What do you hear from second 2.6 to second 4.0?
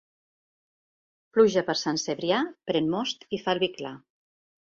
pren most i fa el vi clar.